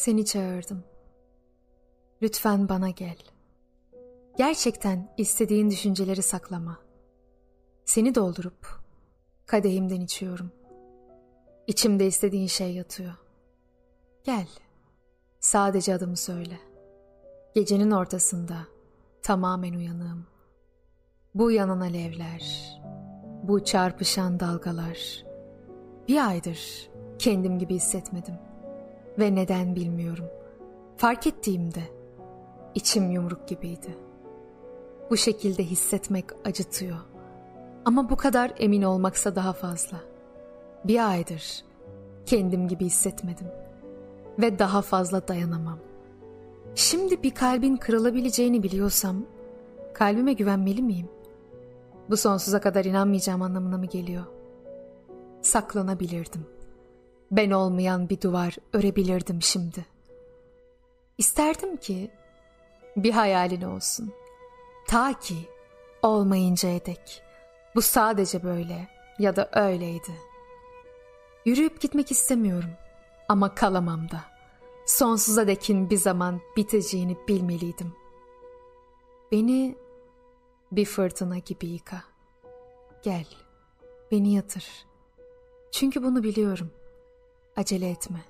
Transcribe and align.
Seni 0.00 0.24
çağırdım. 0.24 0.84
Lütfen 2.22 2.68
bana 2.68 2.90
gel. 2.90 3.16
Gerçekten 4.38 5.14
istediğin 5.16 5.70
düşünceleri 5.70 6.22
saklama. 6.22 6.78
Seni 7.84 8.14
doldurup 8.14 8.80
kadehimden 9.46 10.00
içiyorum. 10.00 10.52
İçimde 11.66 12.06
istediğin 12.06 12.46
şey 12.46 12.74
yatıyor. 12.74 13.12
Gel. 14.24 14.48
Sadece 15.40 15.94
adımı 15.94 16.16
söyle. 16.16 16.58
Gecenin 17.54 17.90
ortasında 17.90 18.56
tamamen 19.22 19.74
uyanığım. 19.74 20.26
Bu 21.34 21.50
yanan 21.50 21.80
alevler, 21.80 22.74
bu 23.42 23.64
çarpışan 23.64 24.40
dalgalar. 24.40 25.24
Bir 26.08 26.28
aydır 26.28 26.90
kendim 27.18 27.58
gibi 27.58 27.74
hissetmedim. 27.74 28.49
Ve 29.20 29.34
neden 29.34 29.76
bilmiyorum. 29.76 30.24
Fark 30.96 31.26
ettiğimde 31.26 31.82
içim 32.74 33.10
yumruk 33.10 33.48
gibiydi. 33.48 33.98
Bu 35.10 35.16
şekilde 35.16 35.64
hissetmek 35.64 36.24
acıtıyor. 36.44 36.96
Ama 37.84 38.10
bu 38.10 38.16
kadar 38.16 38.52
emin 38.58 38.82
olmaksa 38.82 39.36
daha 39.36 39.52
fazla. 39.52 39.96
Bir 40.84 41.10
aydır 41.10 41.64
kendim 42.26 42.68
gibi 42.68 42.84
hissetmedim. 42.84 43.46
Ve 44.38 44.58
daha 44.58 44.82
fazla 44.82 45.28
dayanamam. 45.28 45.78
Şimdi 46.74 47.22
bir 47.22 47.34
kalbin 47.34 47.76
kırılabileceğini 47.76 48.62
biliyorsam 48.62 49.16
kalbime 49.94 50.32
güvenmeli 50.32 50.82
miyim? 50.82 51.08
Bu 52.10 52.16
sonsuza 52.16 52.60
kadar 52.60 52.84
inanmayacağım 52.84 53.42
anlamına 53.42 53.78
mı 53.78 53.86
geliyor? 53.86 54.24
Saklanabilirdim. 55.42 56.59
Ben 57.30 57.50
olmayan 57.50 58.08
bir 58.08 58.20
duvar 58.20 58.56
örebilirdim 58.72 59.42
şimdi. 59.42 59.86
İsterdim 61.18 61.76
ki 61.76 62.10
bir 62.96 63.10
hayalin 63.10 63.62
olsun. 63.62 64.12
Ta 64.88 65.18
ki 65.18 65.36
olmayıncaya 66.02 66.86
dek. 66.86 67.22
Bu 67.74 67.82
sadece 67.82 68.42
böyle 68.42 68.88
ya 69.18 69.36
da 69.36 69.50
öyleydi. 69.52 70.12
Yürüyüp 71.44 71.80
gitmek 71.80 72.10
istemiyorum 72.10 72.70
ama 73.28 73.54
kalamam 73.54 74.10
da. 74.10 74.20
Sonsuza 74.86 75.46
dekin 75.46 75.90
bir 75.90 75.96
zaman 75.96 76.40
biteceğini 76.56 77.16
bilmeliydim. 77.28 77.94
Beni 79.32 79.76
bir 80.72 80.84
fırtına 80.84 81.38
gibi 81.38 81.66
yıka. 81.66 82.02
Gel, 83.02 83.26
beni 84.10 84.34
yatır. 84.34 84.66
Çünkü 85.72 86.02
bunu 86.02 86.22
biliyorum. 86.22 86.70
Acele 87.60 87.90
etme. 87.90 88.24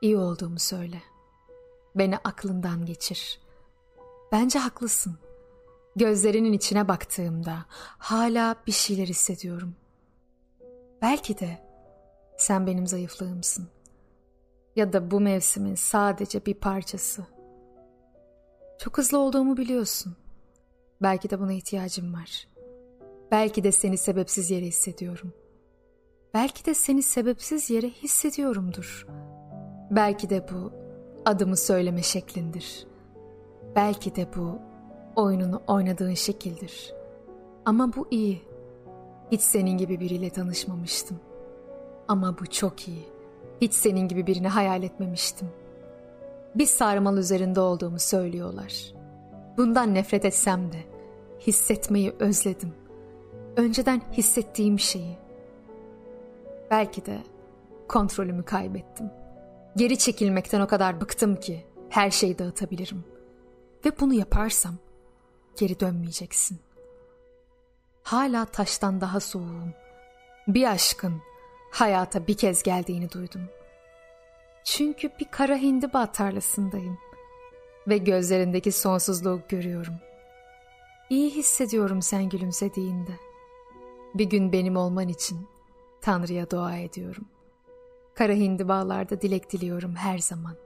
İyi 0.00 0.16
olduğumu 0.16 0.58
söyle. 0.58 1.02
Beni 1.94 2.16
aklından 2.16 2.86
geçir. 2.86 3.40
Bence 4.32 4.58
haklısın. 4.58 5.18
Gözlerinin 5.96 6.52
içine 6.52 6.88
baktığımda 6.88 7.64
hala 7.98 8.56
bir 8.66 8.72
şeyler 8.72 9.06
hissediyorum. 9.06 9.74
Belki 11.02 11.38
de 11.38 11.58
sen 12.38 12.66
benim 12.66 12.86
zayıflığımsın. 12.86 13.68
Ya 14.76 14.92
da 14.92 15.10
bu 15.10 15.20
mevsimin 15.20 15.74
sadece 15.74 16.46
bir 16.46 16.54
parçası. 16.54 17.26
Çok 18.78 18.98
hızlı 18.98 19.18
olduğumu 19.18 19.56
biliyorsun. 19.56 20.16
Belki 21.02 21.30
de 21.30 21.40
buna 21.40 21.52
ihtiyacım 21.52 22.14
var. 22.14 22.48
Belki 23.30 23.64
de 23.64 23.72
seni 23.72 23.98
sebepsiz 23.98 24.50
yere 24.50 24.66
hissediyorum. 24.66 25.32
Belki 26.34 26.64
de 26.64 26.74
seni 26.74 27.02
sebepsiz 27.02 27.70
yere 27.70 27.88
hissediyorumdur. 27.88 29.06
Belki 29.90 30.30
de 30.30 30.46
bu 30.52 30.72
adımı 31.24 31.56
söyleme 31.56 32.02
şeklindir. 32.02 32.86
Belki 33.76 34.16
de 34.16 34.26
bu 34.36 34.58
oyununu 35.16 35.62
oynadığın 35.66 36.14
şekildir. 36.14 36.94
Ama 37.64 37.92
bu 37.96 38.08
iyi. 38.10 38.42
Hiç 39.32 39.40
senin 39.40 39.78
gibi 39.78 40.00
biriyle 40.00 40.30
tanışmamıştım. 40.30 41.20
Ama 42.08 42.38
bu 42.40 42.46
çok 42.46 42.88
iyi. 42.88 43.04
Hiç 43.60 43.74
senin 43.74 44.08
gibi 44.08 44.26
birini 44.26 44.48
hayal 44.48 44.82
etmemiştim. 44.82 45.48
Bir 46.54 46.66
sarmal 46.66 47.16
üzerinde 47.16 47.60
olduğumu 47.60 47.98
söylüyorlar. 47.98 48.92
Bundan 49.56 49.94
nefret 49.94 50.24
etsem 50.24 50.72
de 50.72 50.78
hissetmeyi 51.40 52.12
özledim. 52.18 52.72
Önceden 53.56 54.02
hissettiğim 54.12 54.78
şeyi. 54.78 55.23
Belki 56.74 57.06
de 57.06 57.18
kontrolümü 57.88 58.44
kaybettim. 58.44 59.10
Geri 59.76 59.98
çekilmekten 59.98 60.60
o 60.60 60.66
kadar 60.66 61.00
bıktım 61.00 61.36
ki 61.36 61.66
her 61.88 62.10
şeyi 62.10 62.38
dağıtabilirim. 62.38 63.04
Ve 63.84 64.00
bunu 64.00 64.14
yaparsam 64.14 64.74
geri 65.58 65.80
dönmeyeceksin. 65.80 66.60
Hala 68.02 68.44
taştan 68.44 69.00
daha 69.00 69.20
soğuğum. 69.20 69.74
Bir 70.48 70.70
aşkın 70.70 71.22
hayata 71.70 72.26
bir 72.26 72.36
kez 72.36 72.62
geldiğini 72.62 73.10
duydum. 73.10 73.48
Çünkü 74.64 75.10
bir 75.20 75.26
kara 75.30 75.56
hindiba 75.56 76.12
tarlasındayım 76.12 76.98
ve 77.88 77.98
gözlerindeki 77.98 78.72
sonsuzluğu 78.72 79.40
görüyorum. 79.48 79.94
İyi 81.10 81.30
hissediyorum 81.30 82.02
sen 82.02 82.28
gülümsediğinde. 82.28 83.12
Bir 84.14 84.24
gün 84.24 84.52
benim 84.52 84.76
olman 84.76 85.08
için 85.08 85.53
Tanrı'ya 86.04 86.50
dua 86.50 86.76
ediyorum. 86.76 87.24
Kara 88.14 88.32
hindibalarda 88.32 89.20
dilek 89.20 89.52
diliyorum 89.52 89.94
her 89.94 90.18
zaman. 90.18 90.56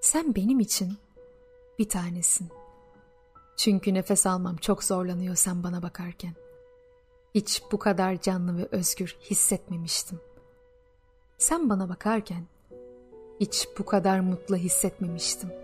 Sen 0.00 0.34
benim 0.34 0.60
için 0.60 0.92
bir 1.78 1.88
tanesin. 1.88 2.48
Çünkü 3.56 3.94
nefes 3.94 4.26
almam 4.26 4.56
çok 4.56 4.84
zorlanıyor 4.84 5.34
sen 5.34 5.62
bana 5.62 5.82
bakarken. 5.82 6.34
Hiç 7.34 7.62
bu 7.72 7.78
kadar 7.78 8.20
canlı 8.20 8.58
ve 8.58 8.68
özgür 8.70 9.16
hissetmemiştim. 9.20 10.20
Sen 11.38 11.70
bana 11.70 11.88
bakarken 11.88 12.44
hiç 13.40 13.68
bu 13.78 13.84
kadar 13.84 14.20
mutlu 14.20 14.56
hissetmemiştim. 14.56 15.63